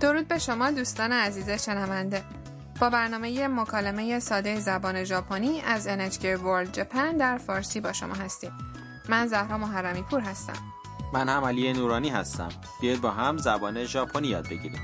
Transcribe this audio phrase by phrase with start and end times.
[0.00, 2.22] درود به شما دوستان عزیز شنونده.
[2.80, 8.52] با برنامه مکالمه ساده زبان ژاپنی از NHK World Japan در فارسی با شما هستیم.
[9.08, 10.52] من زهرا محرمی پور هستم.
[11.12, 12.48] من هم علی نورانی هستم.
[12.80, 14.82] بیاید با هم زبان ژاپنی یاد بگیریم.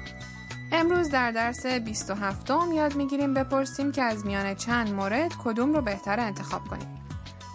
[0.73, 5.83] امروز در درس 27 م یاد می‌گیریم بپرسیم که از میان چند مورد کدوم رو
[5.83, 6.89] بهتر انتخاب کنیم.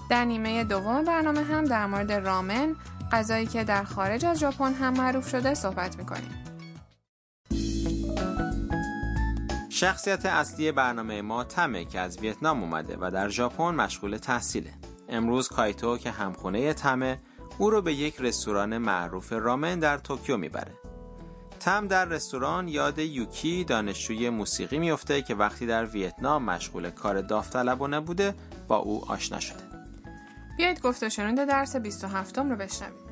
[0.09, 2.75] در نیمه دوم برنامه هم در مورد رامن
[3.11, 6.46] غذایی که در خارج از ژاپن هم معروف شده صحبت می‌کنیم.
[9.77, 14.73] شخصیت اصلی برنامه ما تمه که از ویتنام اومده و در ژاپن مشغول تحصیله.
[15.09, 17.19] امروز کایتو که همخونه تمه
[17.57, 20.73] او رو به یک رستوران معروف رامن در توکیو می‌بره.
[21.59, 27.99] تم در رستوران یاد یوکی دانشجوی موسیقی میفته که وقتی در ویتنام مشغول کار داوطلبانه
[27.99, 28.35] بوده
[28.67, 29.63] با او آشنا شده.
[30.57, 33.07] بیایید گفته شنونده درس 27 رو بشنویم.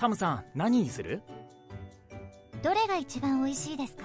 [0.00, 1.22] タムさん何にする
[2.62, 4.04] どれが一番美味しいですか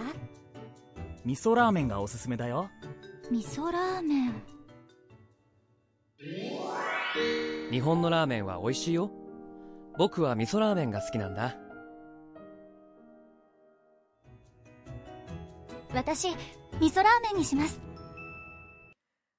[1.25, 2.69] 味噌ラーメンがおすすめだよ
[3.29, 4.33] 味噌ラーメン
[7.71, 9.11] 日本のラーメンは美味しいよ
[9.97, 11.55] 僕は味噌ラーメンが好きなんだ
[15.93, 16.37] 私味
[16.91, 17.79] 噌ラーメンにします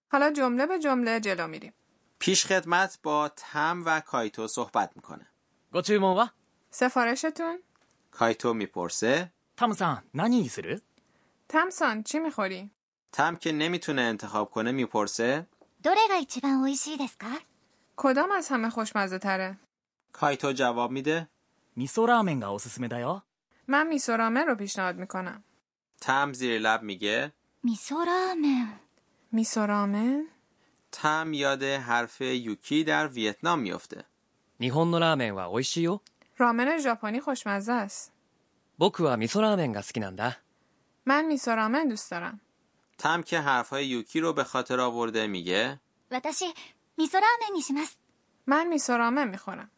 [0.08, 1.72] حالا جمله به جمله جلو میریم
[2.18, 5.26] پیش خدمت با تم و کایتو صحبت میکنه
[5.72, 6.34] ご注文は
[6.79, 7.59] سفارشتون؟
[8.11, 10.77] کایتو می‌پرسه تامسان نانی سرو؟
[11.49, 12.71] تامسان چی می‌خوری؟
[13.11, 15.47] تام که نمی‌تونه انتخاب کنه می‌پرسه
[15.83, 17.37] دوره گا ایچیبان اویشی دسکا؟
[17.95, 19.57] کدام از همه خوشمزه تره؟
[20.13, 21.27] کایتو جواب میده
[21.75, 23.21] میسو رامن گا اوسسمه دایو
[23.67, 25.43] من میسو رامن رو پیشنهاد می‌کنم
[26.01, 28.79] تام زیر لب میگه میسو رامن
[29.31, 30.27] میسو رامن؟
[30.91, 34.03] تام یاد حرف یوکی در ویتنام میفته
[34.59, 35.99] نیهون نو رامن وا اویشی یو
[36.38, 38.12] رامن ژاپنی خوشمزه است
[38.78, 40.38] 僕は味噌ラーメンが好きなんだ
[41.04, 42.40] من میسورامن دوست دارم
[42.98, 46.44] تم که حرفهای یوکی رو به خاطر آورده میگه 私
[46.98, 47.96] 味噌ラーメンにします
[48.46, 49.70] من میسورامن میخورم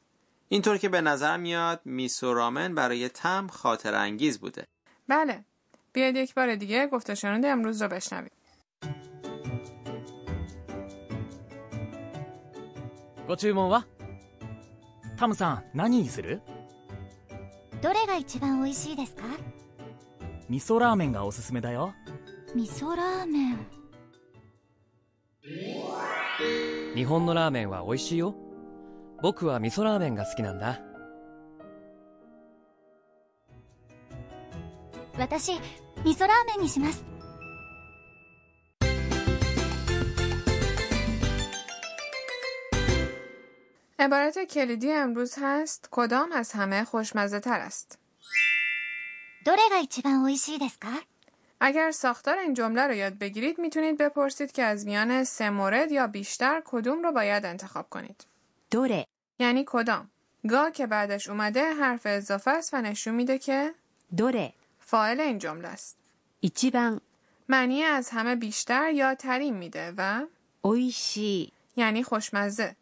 [0.49, 4.65] اینطور که به نظر میاد میسورامن برای تم خاطر انگیز بوده
[5.09, 5.45] بله
[5.93, 8.33] بیاید یک بار دیگه گفت و شنود امروز رو بشنوید
[13.27, 13.87] ご注文は
[15.20, 16.42] タムさん何にする？
[17.82, 19.26] どれが一番美味しいですか？
[20.48, 21.94] 味噌ラーメンがおすすめだよ。
[22.56, 23.68] 味噌ラーメン。
[26.96, 28.34] 日本のラーメンは美味しいよ。
[29.22, 30.80] 僕は味噌ラーメンが好きなんだ。
[35.18, 35.52] 私
[36.06, 37.04] 味噌ラーメンにします
[44.02, 47.98] عبارت کلیدی امروز هست کدام از همه خوشمزه تر است؟
[51.60, 56.08] اگر ساختار این جمله رو یاد بگیرید می‌تونید بپرسید که از میان سه مورد یا
[56.08, 58.26] بیشتر کدوم رو باید انتخاب کنید.
[58.72, 59.06] دوره
[59.40, 60.10] یعنی کدام؟
[60.50, 63.74] گا که بعدش اومده حرف اضافه است و نشون میده که
[64.18, 65.98] دوره فاعل این جمله است.
[66.40, 67.02] ایچیبان
[67.50, 70.26] معنی از همه بیشتر یا ترین میده و
[70.62, 72.76] اویشی یعنی خوشمزه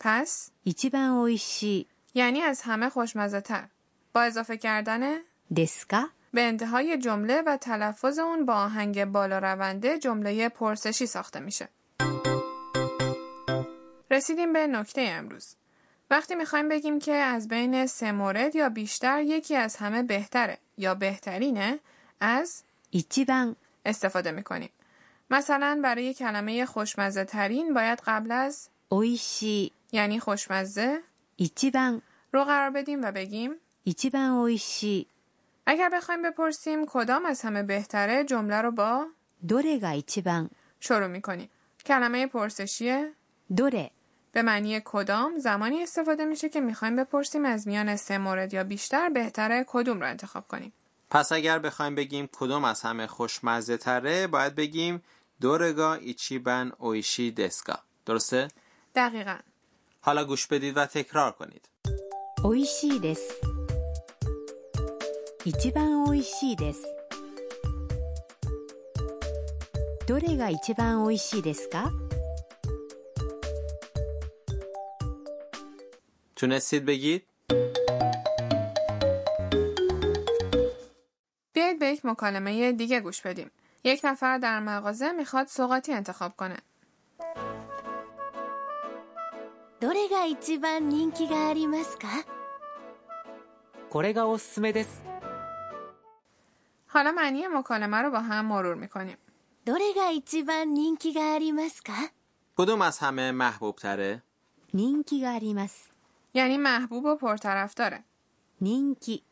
[0.00, 3.68] پس 一番美味し یعنی از همه خوشمزه تر
[4.12, 10.48] با اضافه کردن いですか به انتهای جمله و تلفظ اون با آهنگ بالا رونده جمله
[10.48, 11.68] پرسشی ساخته میشه.
[14.10, 15.56] رسیدیم به نکته امروز.
[16.10, 20.94] وقتی میخوایم بگیم که از بین سه مورد یا بیشتر یکی از همه بهتره یا
[20.94, 21.78] بهترینه
[22.20, 22.62] از
[22.94, 24.70] 一番 استفاده میکنیم.
[25.30, 31.02] مثلا برای کلمه خوشمزه ترین باید قبل از 美味しい یعنی خوشمزه
[31.38, 32.02] 一番
[32.32, 33.50] رو قرار بدیم و بگیم
[33.86, 35.06] 一番美味しい
[35.66, 39.06] اگر بخوایم بپرسیم کدام از همه بهتره جمله رو با
[39.46, 41.48] どれが一番 شروع میکنیم.
[41.86, 43.12] کلمه پرسشیه
[43.54, 43.90] どれ
[44.32, 49.08] به معنی کدام زمانی استفاده میشه که میخوایم بپرسیم از میان سه مورد یا بیشتر
[49.08, 50.72] بهتره کدوم رو انتخاب کنیم.
[51.10, 55.02] پس اگر بخوایم بگیم کدوم از همه خوشمزه تره باید بگیم
[55.40, 58.48] دورگا ایچیبن اویشی دسکا درسته؟
[58.99, 59.37] دقیقا.
[60.01, 61.69] حالا گوش بدید و تکرار کنید.
[62.43, 63.23] اویشی دس
[65.43, 66.79] ایچیبان اویشی دس
[70.07, 71.91] دوره گا ایچیبان اویشی دس کا؟
[76.35, 77.23] تونستید بگید؟
[81.53, 83.51] بیایید به یک مکالمه دیگه گوش بدیم.
[83.83, 86.57] یک نفر در مغازه می‌خواد سوقاتی انتخاب کنه.
[89.80, 92.08] どれが一番人気がありますか
[93.90, 95.02] これがおすすめです
[96.88, 99.16] حالا معنی مکالمه رو با هم مرور میکنیم
[99.66, 101.92] どれが一番人気がありますか
[102.56, 104.22] کدوم از همه محبوب تره؟
[104.74, 105.90] 人気があります
[106.34, 108.04] یعنی محبوب و پرطرفداره
[108.60, 109.22] 人気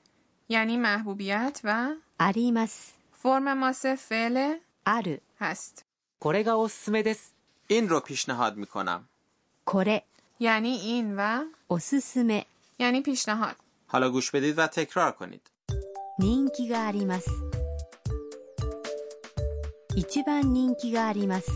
[0.49, 5.85] یعنی محبوبیت و あります فرم ماسه فعل ある هست
[6.21, 7.35] これがおすすめです
[7.69, 9.09] این رو پیشنهاد میکنم
[9.65, 10.05] これ
[10.41, 12.47] یعنی این و おすすめ
[12.79, 13.57] یعنی پیشنهاد
[13.87, 15.41] حالا گوش بدید و تکرار کنید
[16.19, 17.31] 人気があります
[19.97, 21.51] 一番人気があります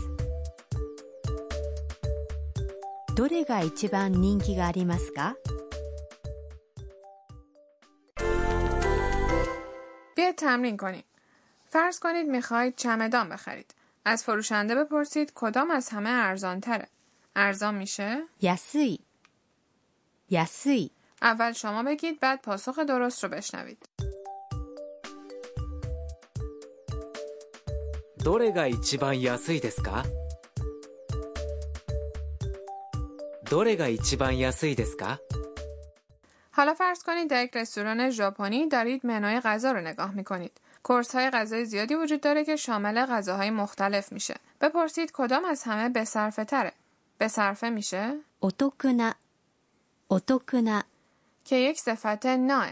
[3.15, 5.35] どれが一番人気がありますか
[10.15, 11.03] بیاید تمرین کنیم
[11.69, 13.73] فرض کنید میخواهید چمدان بخرید
[14.05, 16.87] از فروشنده بپرسید کدام از همه ارزان تره
[17.35, 18.99] ارزان میشه؟ 安い
[20.29, 20.91] 安い
[21.21, 23.89] اول شما بگید بعد پاسخ درست رو بشنوید
[28.23, 30.03] どれが一番安いですか
[33.49, 35.19] どれが一番安いですか
[36.51, 40.51] حالا فرض کنید در یک رستوران ژاپنی دارید منوی غذا رو نگاه میکنید.
[40.83, 44.35] کورس های غذای زیادی وجود داره که شامل غذاهای مختلف میشه.
[44.61, 46.73] بپرسید کدام از همه به صرفه تره؟
[47.21, 49.15] به صرفه میشه お得な
[50.09, 50.83] お得な
[51.45, 52.67] که یک صفت ناه.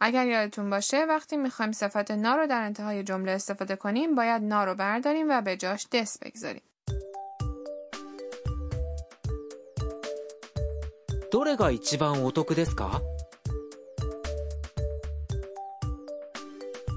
[0.00, 4.64] اگر یادتون باشه وقتی میخوایم صفت نا رو در انتهای جمله استفاده کنیم باید نا
[4.64, 6.62] رو برداریم و به جاش دس بگذاریم.
[11.34, 13.02] どれが一番お得ですか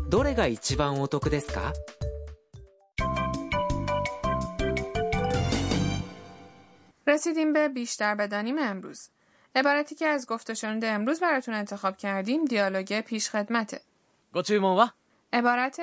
[0.10, 1.74] どれが一番お得ですか
[7.23, 9.09] رسیدیم به بیشتر بدانیم امروز.
[9.55, 13.81] عبارتی که از گفته امروز براتون انتخاب کردیم دیالوگ پیش خدمته.
[14.33, 14.91] گوچومون
[15.33, 15.81] عبارت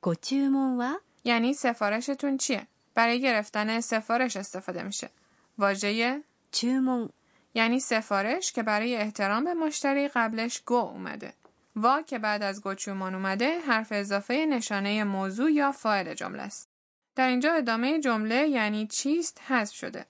[0.00, 5.10] گوچومون یعنی سفارشتون چیه؟ برای گرفتن سفارش استفاده میشه.
[5.58, 7.08] واژه چومون
[7.54, 11.34] یعنی سفارش که برای احترام به مشتری قبلش گو اومده.
[11.76, 16.68] وا که بعد از گوچومان اومده حرف اضافه نشانه موضوع یا فاعل جمله است.
[17.16, 20.06] در اینجا ادامه جمله یعنی چیست حذف شده.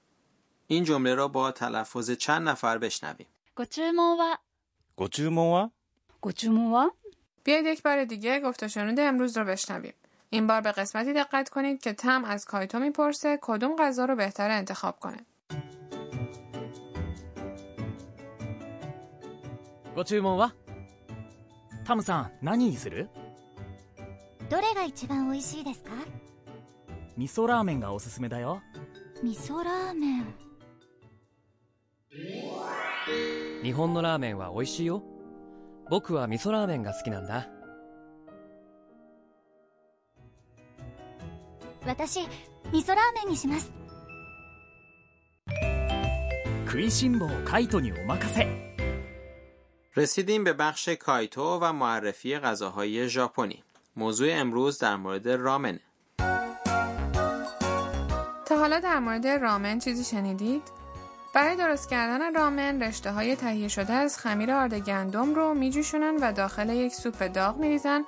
[0.72, 4.40] این جمله را با تلفظ چند نفر بشنویم ご注文は
[4.96, 5.72] ご注文は
[6.22, 6.92] ご注文は
[7.44, 9.94] بیایید یک بار دیگه گفت و شنود امروز رو بشنویم.
[10.30, 14.54] این بار به قسمتی دقت کنید که تم از کایتو میپرسه کدوم غذا رو بهتره
[14.54, 15.26] انتخاب کنه.
[19.96, 20.54] ご注文は
[21.84, 23.10] タムさん何にする
[24.48, 25.90] どれが一番美味しいですか
[27.18, 28.62] 味噌ラーメンがおすすめだよ
[29.24, 30.26] 味噌ラーメン
[33.64, 35.04] 日本のラーメンは美味しいよ
[35.90, 37.48] 僕は味噌ラーメンが好きなんだ
[41.86, 42.22] 私
[42.72, 43.72] 味噌ラーメンにします
[46.66, 48.68] 食いしん坊カイトにお任せ
[49.98, 53.64] رسیدیم به بخش کایتو و معرفی غذاهای ژاپنی.
[53.96, 55.80] موضوع امروز در مورد رامنه.
[58.46, 60.62] تا حالا در مورد رامن چیزی شنیدید؟
[61.35, 66.33] برای درست کردن رامن رشته های تهیه شده از خمیر آرد گندم رو میجوشونن و
[66.33, 68.05] داخل یک سوپ داغ میریزن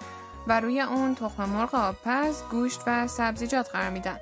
[0.46, 4.18] و روی اون تخم مرغ آبپز، گوشت و سبزیجات قرار میدن.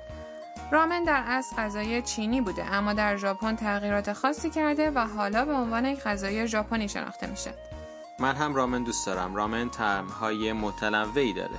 [0.71, 5.53] رامن در اصل غذای چینی بوده اما در ژاپن تغییرات خاصی کرده و حالا به
[5.53, 7.53] عنوان یک غذای ژاپنی شناخته میشه.
[8.19, 9.35] من هم رامن دوست دارم.
[9.35, 11.57] رامن طعم‌های متنوعی داره.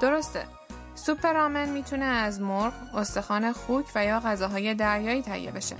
[0.00, 0.46] درسته.
[0.94, 5.76] سوپ رامن می‌تونه از مرغ، استخوان خوک و یا غذاهای دریایی تهیه بشه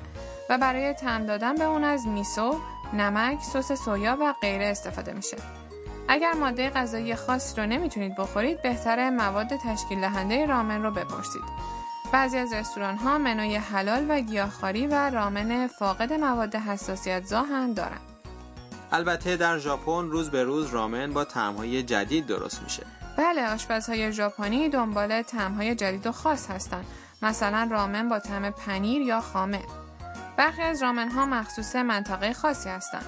[0.48, 2.60] و برای طعم دادن به اون از میسو،
[2.92, 5.36] نمک، سس سویا و غیره استفاده میشه.
[6.08, 11.42] اگر ماده غذایی خاصی رو نمی‌تونید بخورید، بهتره مواد تشکیل دهنده رامن رو بپرسید.
[12.12, 17.74] بعضی از رستوران ها منوی حلال و گیاهخواری و رامن فاقد مواد حساسیت زا هم
[17.74, 17.98] دارن.
[18.92, 22.82] البته در ژاپن روز به روز رامن با طعم‌های جدید درست میشه.
[23.16, 26.84] بله آشپزهای ژاپنی دنبال طعم‌های جدید و خاص هستند.
[27.22, 29.60] مثلا رامن با طعم پنیر یا خامه.
[30.38, 33.06] برخی از رامن ها مخصوص منطقه خاصی هستند.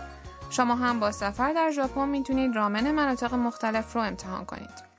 [0.51, 4.91] شما هم با سفر در ژاپن می‌تونید رامن مناطق مختلف رو امتحان کنید.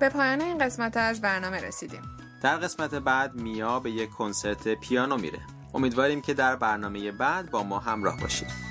[0.00, 2.02] به پایان این قسمت از برنامه رسیدیم.
[2.42, 5.40] در قسمت بعد میا به یک کنسرت پیانو میره.
[5.74, 8.63] امیدواریم که در برنامه بعد با ما همراه باشید.